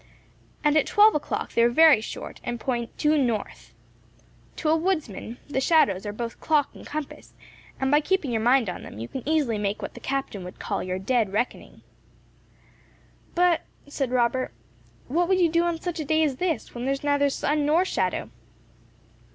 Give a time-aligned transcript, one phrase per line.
[0.63, 3.71] And at twelve o'clock they are very short, and point due north.
[4.55, 7.35] To a woodsman the shadows are both clock and compass;
[7.79, 10.57] and by keeping your mind on them, you can easily make what the captain would
[10.57, 11.83] call your dead reckoning."
[13.35, 14.51] "But," said Robert,
[15.07, 17.67] "what would you do on such a day as this, when there is neither sun
[17.67, 18.31] nor shadow?"